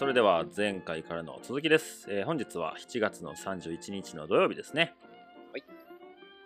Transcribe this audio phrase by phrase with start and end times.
[0.00, 2.06] それでは前回からの続きです。
[2.08, 4.94] えー本日は7月の31日の土曜日ですね。
[5.52, 5.64] はい。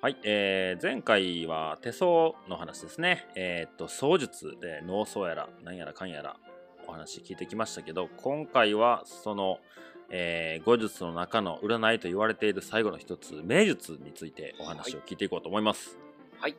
[0.03, 3.29] はい、えー前回は手相の話ですね。
[3.37, 6.35] えーっと、相術で脳相やら、なんやらかんやら
[6.89, 9.61] お話聞いてきましたけど、今回はその、
[10.11, 15.97] えー、語術の中の占いと言われている最後の一つ、名術についてお話を聞いていこうと思います。
[16.41, 16.57] はい。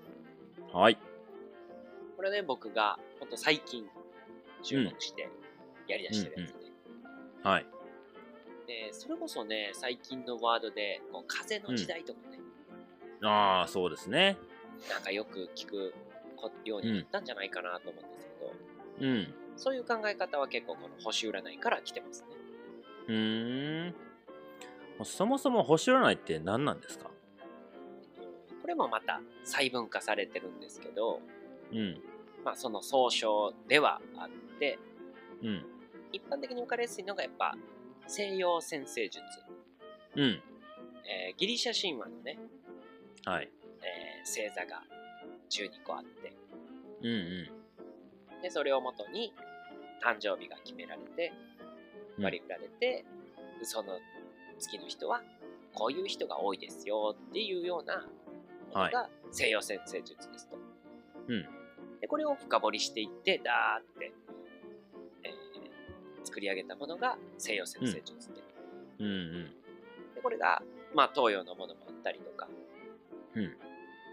[0.71, 0.97] はい。
[2.15, 3.85] これね、僕が、ほんと最近、
[4.63, 5.29] 注目して
[5.89, 6.64] やりだしてるやつね。
[7.45, 7.65] はい。
[8.65, 12.39] で、それこそね、最近のワードで、こう風の時代とかね、
[13.23, 14.35] ああ、そうですね。
[14.89, 15.93] なんかよく聞く
[16.35, 18.27] こようになったんじゃないかなと思うんです
[18.99, 19.33] けど、うん。
[19.57, 22.27] そういう考え方は結構この星占いから来てますね。
[23.07, 23.95] うーん。
[25.03, 27.11] そもそも星占いって何なんですか？
[28.61, 31.21] これもまた細分化されてるんですけど、
[31.71, 32.01] うん。
[32.43, 34.79] まあその総称ではあって、
[35.43, 35.65] うん。
[36.15, 37.53] 一般的に分かりやすいのがやっぱ
[38.07, 39.19] 西洋占星術、
[40.15, 40.23] うん。
[40.23, 42.39] えーギリシャ神話のね、
[43.25, 43.49] はい。
[43.81, 44.81] えー星座が
[45.49, 46.33] 12個あって、
[47.01, 48.41] うんうん。
[48.41, 49.33] で、それをもとに
[50.03, 51.33] 誕生日が決められて、
[52.17, 53.03] うん割り振られて、
[53.63, 53.99] その
[54.57, 55.21] 月の人は
[55.73, 58.07] こういう人が多いですよっていうような
[58.73, 60.55] ものが西洋占星術ですと。
[61.27, 61.45] うん
[61.99, 63.94] で、これを深掘りしていって、ダーっ
[66.25, 68.41] 作り上げたものが西洋占星術で。
[68.99, 69.45] うんうん。
[70.15, 70.61] でこれが、
[70.93, 72.47] まあ、東洋のものもあったりとか、
[73.35, 73.55] うん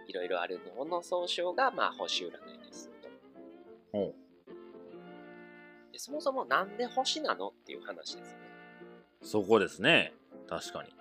[0.08, 3.08] いろいろあるのの総称が、まあ、星占いですと。
[3.92, 5.92] ほう。
[5.92, 8.44] でそもそもなんで星なのっていう話ですよね。
[9.22, 10.12] そこですね。
[10.48, 10.90] 確かに。
[10.90, 10.94] で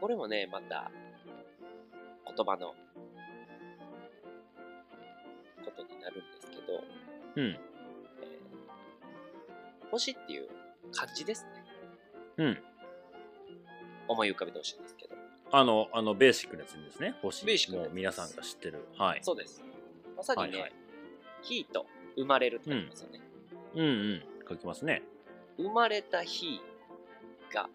[0.00, 0.90] これもね、また
[2.26, 2.74] 言葉の
[5.64, 6.62] ことになるんですけど、
[7.36, 7.58] うん。
[9.84, 10.48] えー星っていう
[10.92, 11.64] 漢字ですね。
[12.38, 12.58] うん。
[14.08, 15.14] 思い浮かべてほしいんですけど。
[15.52, 17.14] あの、あの、ベーシックなやつですね。
[17.22, 17.44] 星。
[17.46, 18.86] ベーシックなやつもう皆さんが知ってる。
[18.98, 19.20] はい。
[19.22, 19.62] そうです。
[20.16, 20.72] まさにね、はいはい
[21.42, 21.84] 日と
[22.16, 23.20] 生まれるって言いますよね。
[23.74, 24.22] うんうん。
[24.48, 25.02] 書きますね。
[25.58, 26.58] 生まれた日
[27.52, 27.68] が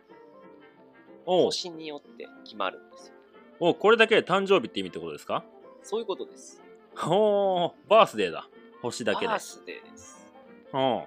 [1.27, 3.13] おう星によって決まるんですよ。
[3.59, 5.43] おうこれだけで誕生日って意味ってことですか？
[5.83, 6.63] そういうことです。
[7.05, 8.49] おおバースデーだ。
[8.81, 9.39] 星だけでバー。
[9.39, 10.25] スデーです。
[10.73, 11.03] うん。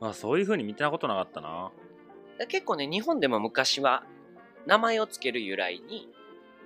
[0.00, 1.70] あ、そういう風に見てなことなかったな。
[2.38, 4.04] だ結構ね、日本でも昔は
[4.66, 6.08] 名前をつける由来に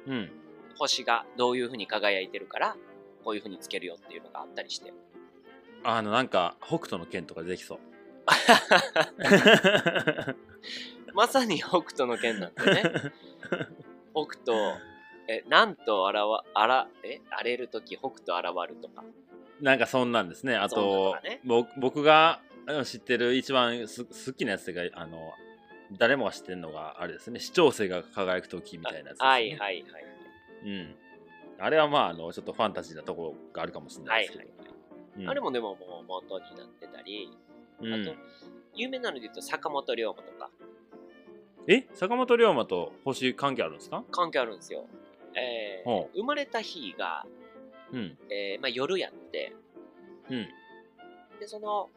[0.06, 0.30] うん。
[0.76, 2.76] 星がどういう風に輝いてるから
[3.22, 4.92] こういう風につけるよっていうのがあったりして。
[5.82, 7.78] あの、なんか、北斗の剣とかできそう。
[11.14, 12.82] まさに北斗の剣なんでね。
[14.14, 14.80] 北斗、
[15.28, 19.04] え、なんとあらわ、あら、え、荒れるとき北斗現るとか。
[19.60, 20.56] なんかそんなんですね。
[20.56, 22.53] あとね、ぼ僕がうん
[22.84, 25.32] 知ってる一番す好きなやつが、あの、
[25.98, 27.40] 誰もが知ってるのがあれですね。
[27.40, 29.28] 視聴性が輝く時みたいなやつです、ね。
[29.28, 30.04] はいはいはい。
[30.64, 30.94] うん。
[31.58, 34.50] あれはまあ、あの、ちょっとファンタジーなところがあるかもしれなはいいですけど。
[34.50, 34.68] はいはい。
[35.16, 37.30] うんあれもでももう元になってたり、
[37.80, 38.16] うんあと、
[38.74, 40.50] 有名なので言うと坂本龍馬とか
[41.68, 41.86] え？
[41.94, 44.02] 坂本龍馬と星関係あるんですか？
[44.10, 44.86] 関係あるんですよ。
[45.36, 47.24] えーほ生まれた日が、
[47.92, 48.18] うん。
[48.28, 49.54] えーまあ、夜やって、
[50.30, 50.48] うん。
[51.38, 51.88] で、その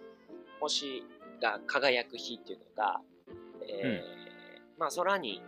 [0.60, 1.04] 星
[1.42, 3.02] が輝く日っていうのが、
[3.62, 5.42] えーまあ、空に、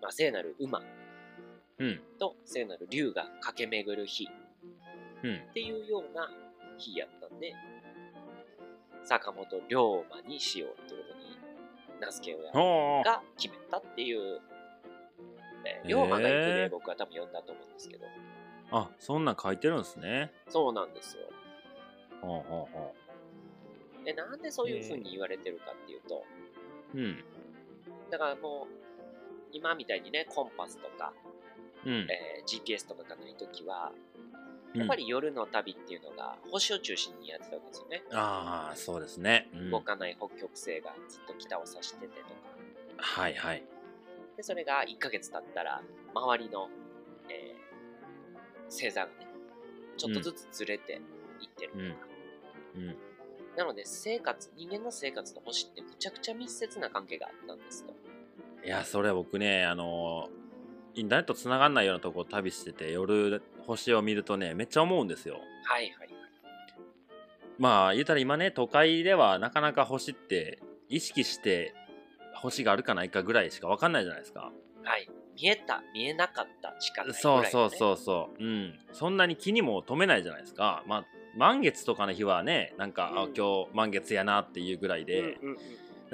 [0.00, 0.82] まあ、聖なる馬
[1.78, 2.00] うん。
[2.18, 4.28] と聖なる竜が駆け巡る日
[5.22, 5.36] うん。
[5.50, 6.30] っていうような
[6.78, 7.54] 日やったんで、
[9.04, 13.04] 坂本龍馬にしようってことに名付け親。
[13.04, 14.40] が決めたっていう、
[15.64, 18.06] えーへー龍馬が行くで僕は多分読んだと思うんですけど、
[18.70, 20.32] あ、そんなん書いてるんですね。
[20.48, 21.22] そうなんですよ。
[22.20, 22.94] ほうほうほ
[24.04, 26.24] で、なんでそういう風に言われてるかっていうと、
[26.94, 26.98] う。
[26.98, 27.24] うん。
[28.10, 28.74] だからもう、
[29.52, 31.12] 今みたいにね、コンパスとか、
[31.84, 31.92] うん。
[32.10, 33.92] えー GPS とかがないときは、
[34.74, 38.02] うんやっぱり夜の旅っていうのが星を中心にやってたわけですよね。
[38.12, 39.48] ああ、そうですね。
[39.54, 42.28] うん動かない北極星がずっと北を指しててとか。
[42.96, 43.62] はいはい。
[44.36, 45.80] で、それが1ヶ月経ったら、
[46.12, 46.68] 周りの、
[47.28, 47.64] えー
[48.68, 49.12] 星座がね、
[49.96, 50.94] ちょっとずつずれて
[51.40, 51.84] いってるとか。
[52.74, 52.96] うん。
[53.56, 57.94] なので、生活、人間の生活と星ってむちゃくちゃ密接な関係があったんですと。
[58.64, 60.28] いや、それは僕ね、あの
[60.94, 65.40] インターネット繋がんないようなとこ旅してて、夜星を見るとね、めっちゃ思うんですよ。
[65.64, 66.08] はいはいはい。
[67.58, 71.74] まあ、言うたら今ね、都会ではなかなか星って意識して
[72.34, 74.52] 星があるかないかぐらいしか分かんないじゃないですか。
[74.82, 75.08] はい。
[75.34, 77.50] 見えた、見えなかったしかないぐらい、ね。
[77.50, 78.44] そうそうそうそう。
[78.44, 78.78] うん。
[78.92, 80.84] そんなに気にも留めないじゃないですか。
[80.86, 81.04] まあ、
[81.36, 83.34] 満月とかの日はね、なんか、あうん。
[83.34, 85.58] 今日満月やなっていうぐらいで、うんうんうん。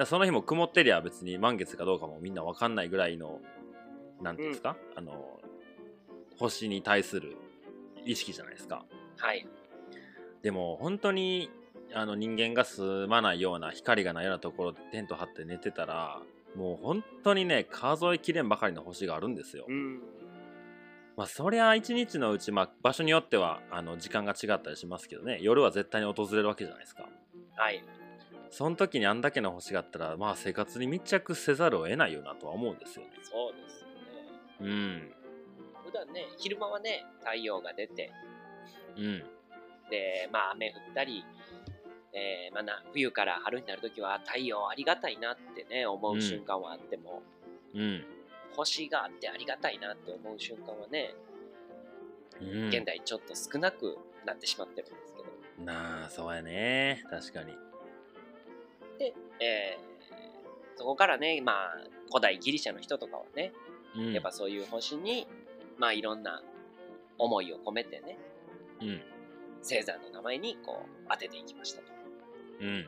[0.00, 3.40] らその日も曇ってりゃ別に満月かどうかもみんな分かんないぐらいの
[4.20, 5.40] なんていうんですか、あの
[6.38, 7.37] 星に対する
[8.05, 8.84] 意識じゃないですか。
[9.17, 9.46] はい。
[10.43, 11.50] でも本当に
[11.93, 16.20] あの人間が住まないような光がないようなところでテント張って寝てたら
[16.56, 20.00] もう本当にね数えきれんばかりの星があるんですよ、うん。
[21.20, 25.38] まあそりゃ一日のうち、まあ、場所によってはあの時間が違ったりしますけどね。
[25.43, 27.11] 夜は絶対に訪れるわけじゃないですか。
[27.56, 27.84] はい。
[28.49, 33.11] その時にあんだけの星があったらまあ生活に密着せざるを得ないよなとは思うんですよね。
[33.22, 34.72] そうですよね。
[34.72, 35.12] うん。
[35.84, 38.11] 普段ね、昼間はね、太陽が出て、
[38.96, 39.19] うん。
[39.90, 41.22] で、まあ雨降ったり、
[42.14, 47.20] えーまあな、冬から春になるときは太陽ありがたいなってね、思う瞬間はあっても、
[47.75, 48.05] うん
[48.56, 51.14] 星があってありがたいなって思う瞬間はね、
[52.41, 52.69] うん。
[52.69, 55.64] 現代ちょっと少なくなってしまってるんですけど。
[55.64, 57.05] なあそうやね。
[57.11, 57.55] 確かに。
[58.99, 59.91] で、えー
[60.76, 61.76] そこからね、まあ、
[62.08, 63.52] 古代ギリシャの人とかはね、
[63.94, 64.12] うん。
[64.14, 65.29] やっぱそういう星に、
[65.76, 66.43] まあいろんな
[67.19, 68.17] 思いを込めてね、
[68.81, 69.03] うん。
[69.62, 71.93] 星座の名前にこう当てていきましたと。
[72.61, 72.85] うんうん。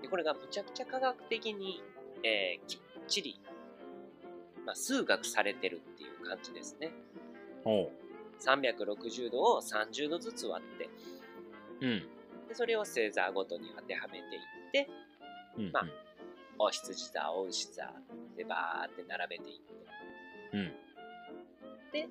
[0.00, 1.82] でこれがむちゃくちゃ科学的に、
[2.22, 3.40] えーきっちり、
[4.66, 6.90] まあ、数学されてるっていう感じですね。
[7.64, 7.90] ほ
[8.40, 10.84] 360度を30度ずつ割って、
[11.80, 12.00] ううん。
[12.48, 14.88] でそれを星座ごとに当てはめていって、
[15.56, 15.86] うんまあ
[16.58, 17.92] お羊座、お牛座
[18.36, 19.74] でバーって並べていって。
[20.54, 20.72] うん。
[21.92, 22.08] で、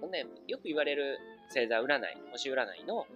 [0.00, 1.18] このね、よく言われる
[1.48, 2.02] 星座占い、
[2.32, 3.06] 星占いの、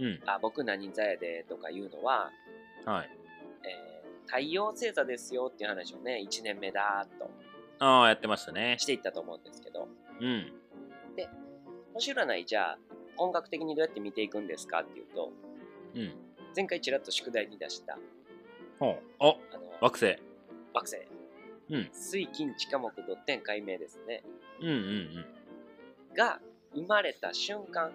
[0.00, 0.20] うん。
[0.26, 2.30] あ、僕何座やでとかいうのは、
[2.84, 3.10] はい。
[3.12, 3.21] えー
[4.26, 7.30] 太陽星座ですよっていう話をね、1年目だーっと
[7.84, 8.76] ああやってましたね。
[8.78, 9.88] していったと思うんですけど、
[10.20, 10.52] うん。
[11.94, 12.78] 星占いじゃあ、
[13.16, 15.32] 音楽的にどうやって見ていくんですかっていうと、
[15.94, 16.12] うん。
[16.54, 17.98] 前回ちらっと宿題に出した、
[18.78, 19.02] ほう。
[19.18, 20.16] おあの、惑星。
[20.72, 20.96] 惑星、
[21.70, 21.90] うん。
[21.92, 24.22] 水金地下木土天海明ですね、
[24.60, 24.78] うんうんう
[26.12, 26.14] ん。
[26.16, 26.40] が
[26.74, 27.90] 生まれた瞬間、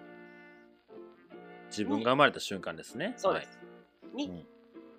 [1.70, 3.14] 自分が生まれた瞬間ですね。
[3.16, 3.58] そうです。
[4.14, 4.46] に、うん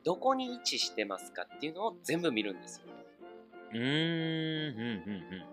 [0.10, 2.88] どこに位置してますかっていうのを全部見るんですよ。
[3.70, 5.44] はい、うーんうんうんうん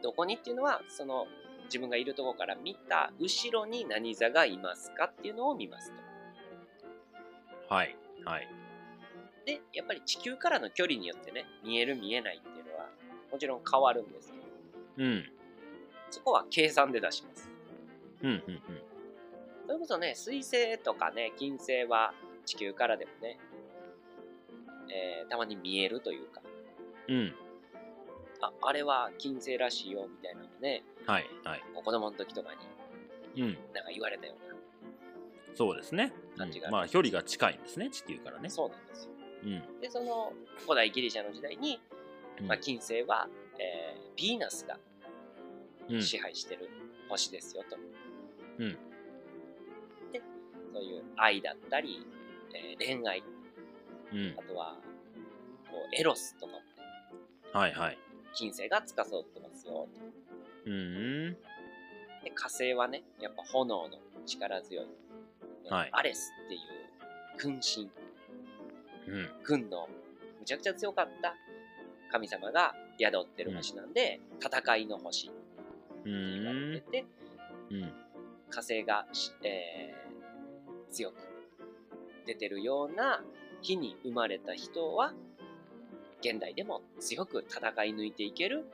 [0.00, 1.26] どこにっていうのは、その
[1.64, 5.96] 自分がいるところから見た後ろに何座がいますかっていうのを見ますと。
[7.70, 8.48] うんはいはい
[9.44, 12.86] で、やっぱり地球からの距離によってね、見える見えないっていうのは
[13.32, 14.44] もちろん変わるんですけど、
[14.98, 15.24] うん
[16.12, 17.50] そこは計算で出します。
[18.22, 18.62] うんうん
[19.66, 22.14] それこそね、水星とかね、金星は
[22.48, 23.38] 地球からでもね、
[24.90, 26.40] えーたまに見えるというか、
[27.08, 27.16] うん。
[27.16, 27.34] うん
[28.40, 31.62] あ、あれは金星らしいよみたいなのね、はいはい。
[31.74, 32.50] 子供の時とか
[33.34, 33.52] にうん。
[33.74, 34.54] なんか言われたような。
[35.54, 38.48] そうですね、感じがうんまあ距離が近いんですね地球からね。
[38.48, 39.10] そうなんですよ。
[39.44, 39.46] う
[39.76, 39.80] ん。
[39.80, 41.80] で、その古代ギリシャの時代に、
[42.40, 42.46] うん。
[42.46, 43.28] まあ、金星は、
[43.58, 44.78] えーヴィーナスが
[45.90, 46.02] うん。
[46.02, 46.70] 支配してる
[47.08, 47.76] 星ですよと。
[48.58, 48.72] うん。
[50.12, 50.22] で、
[50.72, 52.06] そういう愛だったり、
[52.54, 53.22] えー恋愛、
[54.12, 54.34] うん。
[54.38, 54.76] あとは
[55.70, 56.64] こうエロスとかもね、
[57.52, 57.98] はいはい。
[58.34, 59.72] 金星が司ってますよ。
[59.72, 59.88] と。
[60.66, 61.32] うん。
[62.24, 64.86] で、火星はね、やっぱ炎の力強い、
[65.64, 65.88] えーはい。
[65.92, 66.60] アレスっていう
[67.38, 67.90] 君神、
[69.08, 69.30] うん。
[69.44, 69.88] 軍の
[70.40, 71.34] むちゃくちゃ強かった
[72.10, 75.28] 神様が宿ってる星なんで、戦いの星。
[75.28, 77.04] うって言わんれてて、
[77.70, 77.92] うん。
[78.50, 80.08] 火星がし、えー
[80.90, 81.16] 強く
[82.28, 83.22] 出てるような
[83.62, 85.14] 日に生まれた人は
[86.20, 88.66] 現代でも強く戦い抜いていける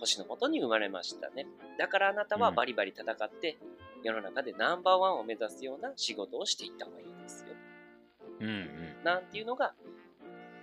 [0.00, 1.46] 星のもとに生まれましたね。
[1.78, 3.58] だからあなたはバリバリ戦って、
[4.02, 7.54] 世の中でナンバーワンを目指すような仕事をしていった方がいいですよ。
[8.40, 8.68] うんうん。
[9.04, 9.74] なんていうのが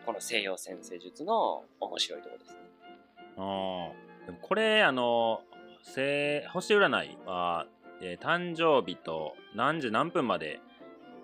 [0.05, 2.57] この西洋先生術の面白いところですね。
[3.37, 4.25] あー。
[4.25, 5.41] でもこれあの
[5.83, 7.67] 星星占いは、
[8.01, 10.59] えー誕生日と何時何分まで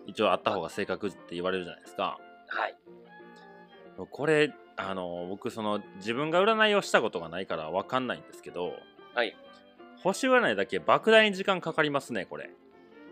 [0.08, 2.18] 一応あった方が正確って言われるじゃないですか。
[2.48, 2.76] はい。
[4.10, 8.74] これあの僕その自分が占いをしたことがないから分かんないんですけど
[9.16, 9.36] はい。
[10.04, 12.52] 星占いだけ莫大に時間かかりますねこれ。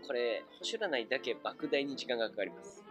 [0.06, 2.84] これ星占いだけ莫大に時間がかかります。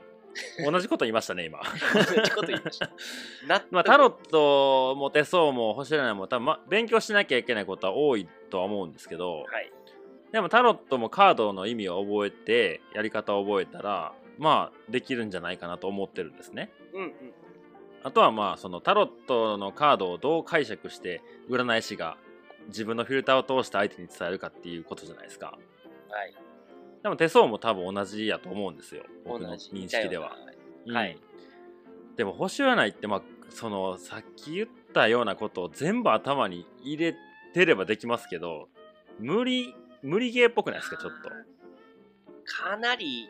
[0.63, 1.59] 同じこと言いましたね今。
[1.93, 2.91] 同じこと言いました。
[3.71, 9.71] まあタロットも手相も星占いも多分、ま、勉強しなきゃいけないことは多いとは思うんですけど、はい
[10.35, 16.73] でもタロットもカードの意味を覚えてやり方を覚えたらまあできるんじゃないかなと思ってるんですね。
[16.93, 17.11] うんうん。
[18.03, 22.17] あとはまあそのタロットのカードをどう解釈して占い師が
[22.67, 25.57] 自分のフィルターを通して相手に伝えるかっていうことじゃないですか。
[26.09, 26.35] はい。
[27.01, 30.35] でも手相も多分同じやと思うんですよ僕の同じ認識では。
[30.85, 31.17] はい
[32.17, 37.15] でも星占いってまあそのさっき言ったようなことを全部頭に入れ
[37.53, 38.67] てればできますけど
[39.19, 39.73] 無理
[40.05, 43.27] 無理ゲーっぽくないですかちょっとかなり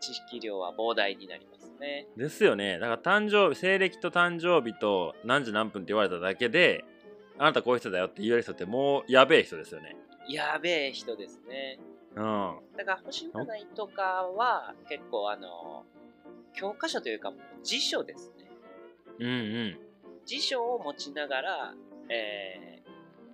[0.00, 2.06] 知識量は膨大になりますね。
[2.16, 6.84] ですよねだから誕生日西暦と誕生日と何時何分って言われただけで
[7.38, 9.96] あなたこういう人だよって言える人ってもうやべえ人ですよね
[10.28, 11.78] やべえ人ですね。
[12.14, 14.02] うんだから星占いとか
[14.36, 15.84] は結構あの、
[16.54, 18.50] 教科書というか辞書ですね。
[19.20, 19.78] うんうん
[20.26, 21.74] 辞書を持ちながら、
[22.08, 22.69] えー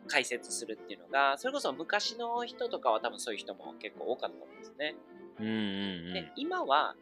[0.07, 4.95] 解説するっていうのが、それこそ昔の人とかは多分そういう人も結構多かったんですね。
[5.39, 5.51] うんう
[6.11, 6.95] んで、今は、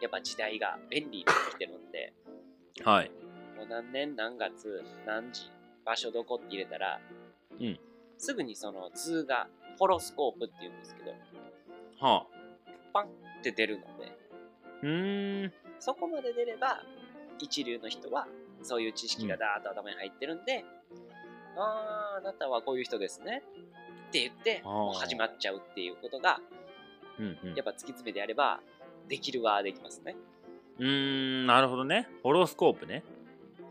[0.00, 2.12] やっぱ時代が便利になってきてるんで、
[2.80, 3.10] うんはい。
[3.56, 5.50] もう何年何月何時
[5.84, 7.00] 場所どこって入れたら、
[7.58, 7.78] うん。
[8.18, 9.48] すぐにその図が
[9.78, 11.10] ホロスコープっていうんですけど
[12.00, 12.26] はあ。
[12.92, 13.08] パンっ
[13.42, 14.12] て出るので
[14.82, 15.52] うーん。
[15.78, 16.82] そこまで出れば
[17.38, 18.26] 一流の人は
[18.62, 20.64] そういう知識がダーッと頭に入ってるんで、
[21.56, 23.42] あああなたはこういう人ですね
[24.08, 26.40] って言ってもう始まっちゃうっていうことが
[27.18, 27.54] うんうん。
[27.54, 28.60] やっぱ突き詰めてやれば
[29.08, 30.16] できるはできますね。
[30.78, 30.86] うー
[31.44, 32.08] んなるほどね。
[32.22, 33.02] ホロスコープね。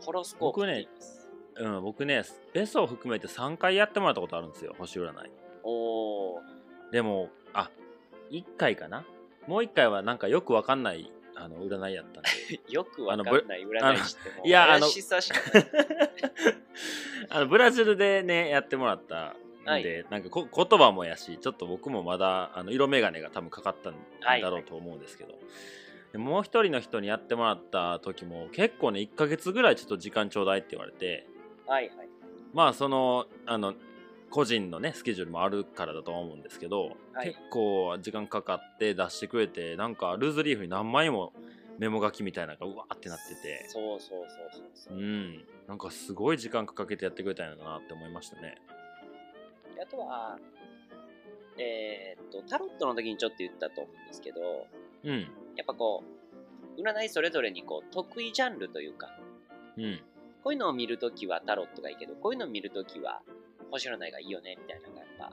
[0.00, 1.28] ホロスコープって言います、
[1.58, 4.74] うん僕ねベソを含めて3回やってもらったことあるんですよ。
[4.78, 5.30] 星占い。
[5.62, 6.42] おお
[6.92, 7.70] でもあ
[8.30, 9.04] 1回かな。
[9.46, 12.30] もう1回はなんかよくわかんないあの占いやったんで。
[12.68, 15.66] よくわかんない占い師ってもういやあの怪しさしかない
[17.30, 25.34] あのブラジルでねやってもらったんで、はなんかこ言葉もやしちょっと僕もまだあの色眼鏡が多分かかったんはいだろうと思うんですけど、
[26.12, 31.26] でもう一人の人にやってもらった時も結構ね1ヶ月ぐらいちょっと時間ちょうだいって言われて。
[31.66, 32.08] はいはい。
[32.52, 33.74] まあそのあの
[34.30, 37.28] 個人のねスケジュールもあるからだとは思うんですけど、はい。
[37.28, 41.32] 結構時間かかって出してくれてなんかルーズリーフに何枚も
[41.78, 43.68] メモ書きみたいなのがうわーってなってて。
[43.68, 44.96] そうそうそうそうそう。
[44.96, 45.44] う、ん。
[45.66, 48.56] なんかすごい時間かけてやってくれたんやなって思いましたね。
[49.74, 50.38] であとは
[51.58, 54.66] えーっとタロットの時にちょっと言ったと思うんですけど
[55.04, 55.20] うん。
[55.56, 56.02] やっぱこ
[56.76, 59.08] う占いそれぞれにこう得意ジャンルというか
[59.76, 60.00] うん。
[60.42, 63.22] こういうのを見るときはタロットがいいけどこういうのを見るときは
[63.70, 65.32] 星占いがいいよねみたいなのがやっぱ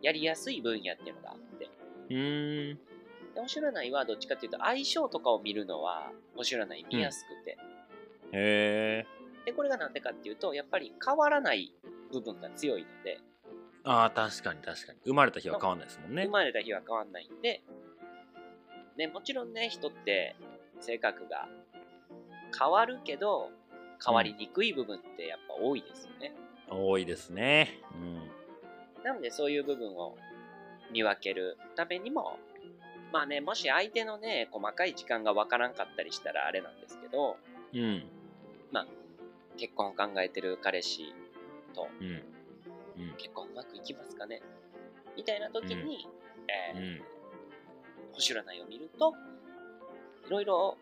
[0.00, 1.68] やりやすい分野っていうのがあって。
[2.10, 2.78] うーん
[3.38, 6.84] で星占いはどっちかっていうと相性とかを見るのは星占い。
[6.92, 7.58] 見やすくて、
[8.32, 9.06] へえ
[9.46, 11.72] でこれがなんでかっていうとやっぱり変わらない
[12.12, 13.20] 部分が強いので。
[13.84, 14.98] ああ確かに確かに。
[15.04, 16.24] 生まれた日は変わんないですもんね。
[16.24, 17.62] 生まれた日は変わんないんで、
[18.96, 20.36] ね、もちろんね人って
[20.80, 21.48] 性格が
[22.58, 23.50] 変わるけど
[24.04, 26.34] 変わりにくい部分ってやっぱ多いですよね、
[26.68, 27.80] 多いですね。
[27.94, 27.96] う
[29.00, 29.02] ん。
[29.04, 30.16] なのでそういう部分を
[30.92, 32.38] 見分けるためにも
[33.12, 37.36] まあねもし相手のね細かい時間がわからんかったりしたらあれなんですけど
[37.72, 38.04] うん。
[39.56, 41.12] 結婚を考えてる彼氏
[41.74, 42.06] とうん。
[42.06, 42.22] うん。
[43.16, 44.40] 結婚うまくいきますかね？
[45.16, 46.10] みたいな時に、う
[46.76, 47.02] えーん。
[48.12, 49.14] 星占いを見ると
[50.28, 50.78] いろいろ、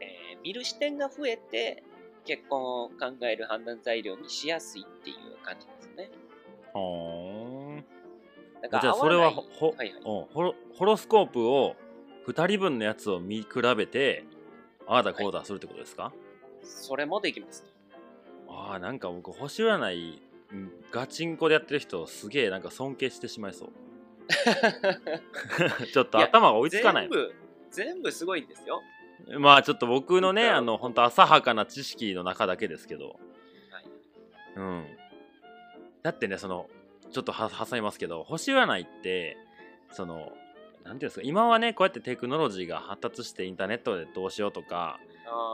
[0.00, 1.84] えー見る視点が増えて
[2.24, 6.10] 結婚を考える判断材料にしやすいっていう感じですね。
[6.74, 7.31] はだ
[8.80, 10.02] からあじゃあそれはほはいはい。
[10.02, 11.76] ほホロホロスコープを
[12.26, 14.24] 2人分のやつを見比べて
[14.86, 16.12] ああだこうだするってことですか、
[16.62, 17.64] それもできます。
[18.48, 23.68] ああなんか僕星占いうんガチンコでやってる人すげえなんか尊敬してしまいそう。
[25.92, 27.34] ちょっと頭が追いつかない全部、
[27.70, 28.82] 全部すごいんですよ。
[29.38, 33.18] まあちょっと僕のねあの本当浅はかな知識の中だけですけど。
[33.70, 33.84] はい、
[34.56, 34.86] うん。
[36.02, 36.68] だってねその
[37.12, 39.36] ちょっとは挟みますけど星占いって
[39.90, 40.32] その
[40.84, 44.98] なんていうんですか今はねこうやってテクノロジーが発達してインターネットでどうしようとか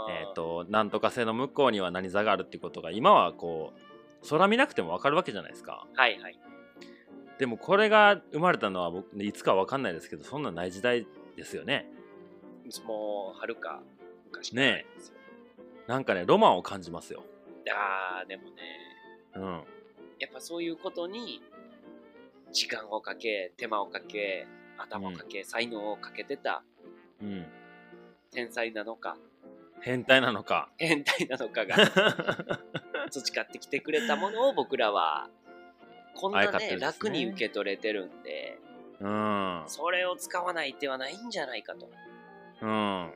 [0.08, 3.72] えっ、となんとか性の向こうには何座があるっていうことが今はこ
[4.24, 5.86] う空見なくても分かるわけじゃないですか。
[5.94, 6.38] はいはい。
[7.38, 11.88] でもこれが生まれたのは僕いつか分かんないですけどそんなんない時代ですよね。
[12.86, 13.80] もう、はるか
[14.26, 14.86] 昔ね。
[15.86, 17.22] なんかねロマンを感じますよ。
[17.70, 18.50] あー、でもね、
[19.36, 19.62] うん
[20.18, 21.42] やっぱそういうことに
[22.52, 24.46] 時間をかけ、手間をかけ、
[24.78, 26.62] 頭をかけ、才能をかけてた。
[27.22, 27.46] うん。
[28.30, 29.16] 天才なのか、
[29.80, 30.68] 変態なのか。
[30.76, 31.76] 変態なのかが
[33.10, 35.30] 培ってきてくれたものを僕らは
[36.14, 36.76] こんなねね。
[36.78, 38.58] 楽に受け取れてるんで
[39.00, 39.62] うん。
[39.66, 41.88] それを使わない手はないんじゃないかと。
[42.60, 43.12] うん。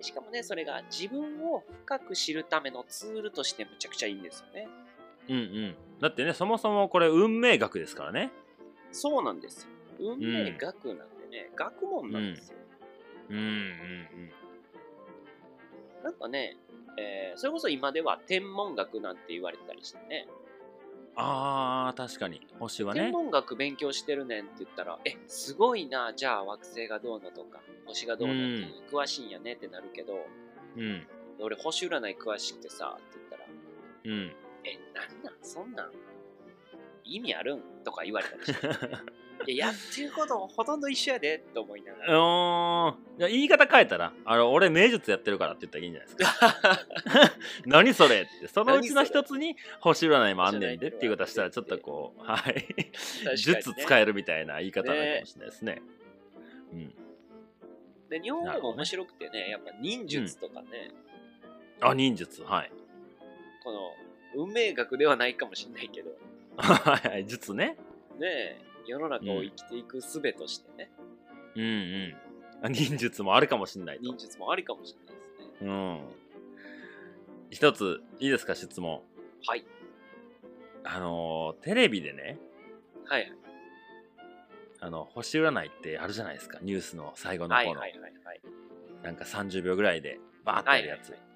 [0.00, 4.68] しかもねそれが自分を深く知るためのツールとしてむちゃくちゃいいんですよね。
[5.28, 8.30] うんうんだってねそもそもこれ運命学ですからね。
[8.92, 9.64] そうなんです
[9.98, 10.14] よ。
[10.14, 12.58] 運命学なんでね、学問なんですよ。
[13.30, 13.36] うん。
[13.36, 14.30] うんうん
[16.04, 16.56] なんかね、
[16.96, 20.26] えーそれこそ今では天文学なんて言われたりしてね、
[21.16, 22.46] あー確かに。
[22.60, 23.00] 星はね。
[23.00, 30.24] 天文学勉強してるねんって言ったら、え、すごいな、じゃあ惑星がどうのとか、星がどうのっていうの詳しいんやねってなるけど、
[30.76, 31.06] うん。
[31.40, 33.44] 俺星占い詳しくてさ、って言ったら、
[34.04, 34.32] うん
[34.68, 35.34] え、なんなん？
[35.42, 35.92] そんなん？
[37.04, 37.62] 意味あるん？
[37.84, 38.68] とか言われたりして。
[39.46, 42.20] いや、やってることほとんど一緒やでと思いながら。
[42.20, 43.20] おー。
[43.20, 47.34] いや言い方変えたらあの俺名術やってるからって言ったらいいんじゃないですか。
[47.64, 48.48] 何それって。
[48.48, 52.66] そのうちの一つに星占いもあんねんでっていうことはしたらちょっとこうはい。
[53.36, 55.82] 術使ええるみたいな言い方になるかもしれないですね。
[56.72, 56.94] うん。
[58.08, 60.90] で日本語も面白くてね、やっぱ忍術とかね、
[61.80, 62.42] あ忍術。
[62.42, 62.72] はい。
[63.62, 63.94] この
[64.38, 66.10] 運命学ではないかもしれないけど、
[66.56, 67.76] はいはい術ね。
[68.20, 70.90] ねえ世の中を生きていく術としてね、
[71.56, 72.16] うんうん。
[72.62, 74.04] あ忍術もあるかもしれないと。
[74.04, 75.22] 忍術もありかもしれないで
[75.58, 75.68] すね。
[75.68, 76.00] うん。
[77.50, 79.02] 一ついいですか質問。
[79.46, 79.64] はい。
[80.84, 82.38] あのーテレビでね。
[83.06, 83.32] はいはい。
[84.80, 86.58] あの星占いってあるじゃないですか。
[86.62, 88.40] ニュースの最後の方の、はいはいはいはい。
[89.02, 91.28] なんか30秒ぐらいでバーってやるやつ、はいはい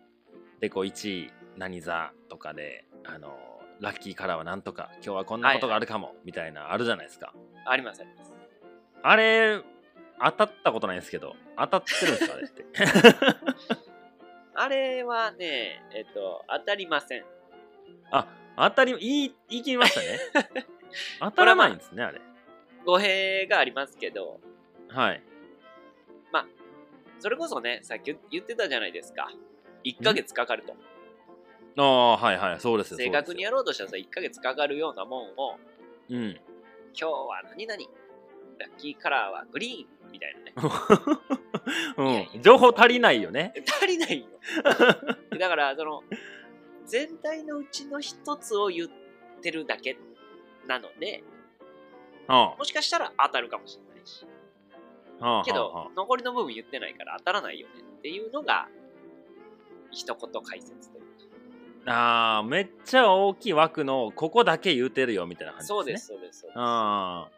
[0.63, 3.37] でこう1位何座とかであの
[3.81, 7.33] ラッキーカラーはなんとか今日はこんなことがあるかも、みたいなあるじゃないですか
[7.67, 8.33] ありますあります。
[9.03, 9.61] あれ
[10.25, 12.65] 当たったことないんですけど当たってるんですかあれって
[14.55, 17.25] あれはね、えっと、当たりません。
[18.11, 20.67] あ当たり言い言い切りましたね
[21.21, 22.21] 当たらないんですねあれ
[22.85, 24.41] 語弊がありますけど、
[24.89, 25.23] はい
[27.23, 29.31] それこそね、さっき言ってたじゃないですか。
[29.85, 30.75] 1ヶ月かかると。
[31.77, 32.61] ああはいはい。
[32.61, 35.59] そうですよ正確にやるろうとしたらさ、1ヶ月かかるようなもんを、
[36.11, 36.41] うん。
[36.95, 37.83] 今日は何々、
[38.59, 40.53] ラッキーカラーはグリーンみたいなね。
[42.35, 43.55] うん、情報足りないよね。
[43.67, 44.27] 足りないよ。
[45.39, 46.03] だから、その、
[46.85, 48.89] 全体のうちの一つを言っ
[49.41, 49.97] てるだけ
[50.67, 51.23] なので、
[52.27, 54.27] はもしかしたら当たるかもしれないし。
[55.45, 58.69] けど、残りの部分言ってないから当たらないよねっていうのが、
[59.91, 60.92] 一言解説
[61.87, 65.59] ああーめっちゃ大きい枠のここだけ言うてるよみたいなか。
[65.59, 66.59] 感じそうですねです、そうです、そうです。
[66.59, 67.29] あ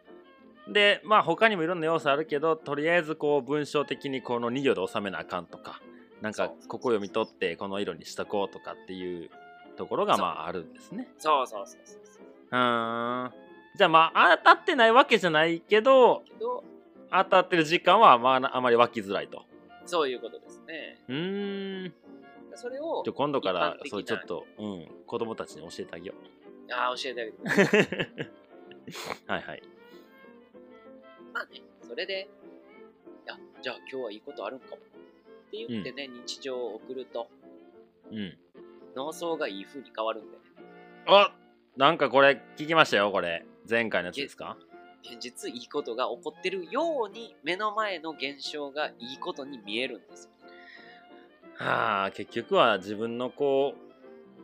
[0.68, 5.80] ーでまあ他にもいろんな要素あるけどとりあえずこう文章的にこの2行で収めなあかんとか
[6.22, 9.30] なんかここ読み取ってこの色にしとこうとかっていう
[9.76, 12.22] ところがまああるんですねそうそうそうそうそう。
[12.22, 13.30] ん
[13.76, 16.64] じゃあまあ当たってないわけじゃないけどけど、
[17.10, 19.42] 当たってる時間はまああまり湧きづらいと
[19.84, 20.96] そういうことですね。
[21.08, 21.94] うーん
[22.56, 26.14] それをじゃ、今度からそうちょっと、うん、子供たちに教えてあげよ
[26.68, 27.88] うああ、教えてあげてください。
[29.26, 29.62] はいはい
[31.32, 32.28] まあね、それで、
[33.24, 34.76] いや、じゃあ今日はいいことあるんかも。
[34.76, 34.78] っ
[35.50, 37.28] て言ってね、日常を送ると、
[38.10, 38.38] うん
[38.94, 40.42] 脳層がいい風に変わるんでね。
[41.06, 41.34] あ
[41.76, 44.56] なんかこれ聞きましたよこれ前回のやつですか？
[45.02, 50.30] 現実いいことが起こってるように目の前の現象がいいことに見えるんですよ。
[51.56, 53.74] はあ結局は自分のこ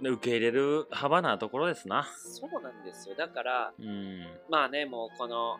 [0.02, 2.08] う受け入れる幅なところですな。
[2.16, 3.14] そうなんですよ。
[3.16, 5.58] だから、うん、まあね、もうこの、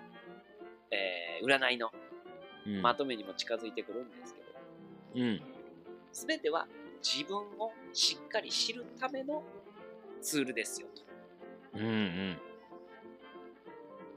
[0.91, 1.91] えー占いの
[2.67, 4.47] うん、まとめにも近づいてくるんですけど、
[5.17, 5.41] うん。
[6.13, 6.67] すべては
[7.03, 9.43] 自分をしっかり知るための
[10.21, 11.03] ツールですよと。
[11.79, 12.37] うんうん。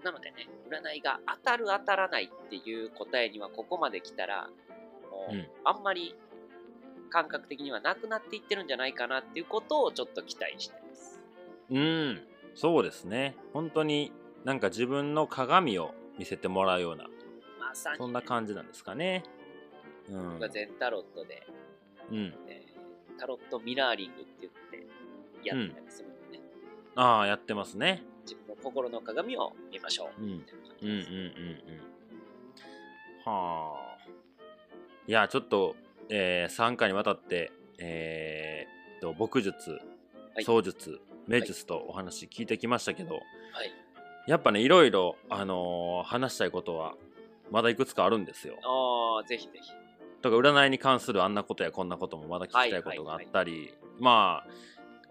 [0.03, 4.49] なのでね、占いが当たる当たらないっていう答えにはここまで来たら、
[5.09, 5.47] もう、うん。
[5.63, 6.15] あんまり
[7.13, 11.21] 感覚的にはなくなっていってるんじゃないかなっていうことをちょっと期待してます。
[11.69, 12.21] うん
[12.55, 13.35] そうですね。
[13.53, 14.11] 本当に
[14.43, 17.05] なんか自分の鏡を見せてもらうような
[17.59, 19.23] まさに、そんな感じなんですかね。
[20.09, 20.29] うん。
[20.31, 21.45] 僕が全タロットで、
[22.11, 22.33] うん。
[22.47, 22.73] えー
[23.19, 24.87] タロットミラーリングって言って
[25.47, 26.43] やってたりするんでね、
[26.95, 28.01] ああやってますね。
[28.23, 30.21] 自分の心の鏡を見ましょう。
[30.21, 30.29] うん。
[30.29, 30.95] みたいな感うんうん。
[30.95, 31.03] うん。
[33.23, 33.97] はあ。
[35.07, 35.75] いやちょっと、
[36.09, 43.23] えー、3回にわたってえー、と牧術はい槍術名術とお話聞いてきましたけど、はい。
[44.27, 46.95] やっぱねいろいろ、あのー話したいことは
[47.51, 48.55] まだいくつかあるんですよ。
[48.63, 49.71] ああ、ぜひぜひ。
[50.21, 54.49] とか占いに関するあんなことやこんなこともまだ聞きたいことがあったり、まあ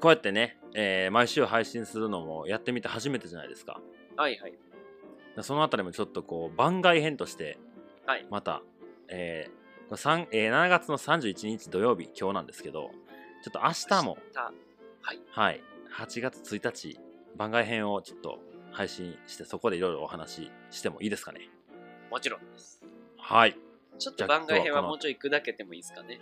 [0.01, 3.81] こうやってね、えー毎週配信するのもやってみて初めてじゃないですか。
[4.17, 4.55] はいはい。
[5.41, 7.59] そのあたりもちょっとこう番外編として
[8.07, 8.27] はい。
[8.31, 8.63] また、
[9.09, 9.62] えー
[9.97, 12.91] 三えー7月の31日土曜日今日なんですけど
[13.43, 14.53] ちょっと明日もたは
[15.15, 15.21] い。
[15.31, 15.61] はい
[15.97, 16.99] 8月1日
[17.37, 18.39] 番外編をちょっと
[18.71, 21.49] 配信してそこでいろいろお話ししてもいいですかね？
[22.11, 22.81] もちろんです。
[23.19, 23.57] はい
[23.99, 26.21] ちょっと番外編はもうちょい砕けてもいいですかね？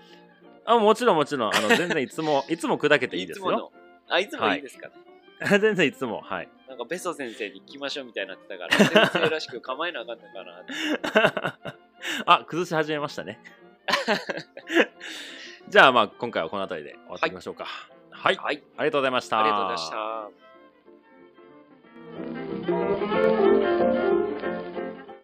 [0.64, 3.72] あもちろんもちろんあの全然いつも いつも砕けていいですよ。
[4.09, 4.94] あ、いつもいいですかね？
[5.61, 8.76] 全然いつもはいなんかベソ先生に聞きましょうみたいになってたから、
[9.11, 11.74] 先生らしく構えなあかったかな。
[12.26, 13.40] あ崩し始めましたね
[15.68, 17.66] じゃあまあ今回はこの辺りで終わっていきましょうか。
[18.11, 19.40] はい、はい、ありがとうございました。
[19.40, 20.49] ありがとうございました。